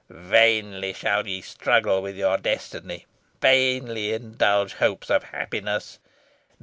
Vainly 0.09 0.93
shall 0.93 1.27
ye 1.27 1.41
struggle 1.41 2.01
with 2.01 2.17
your 2.17 2.35
destiny 2.35 3.05
vainly 3.39 4.13
indulge 4.13 4.73
hopes 4.73 5.11
of 5.11 5.25
happiness. 5.25 5.99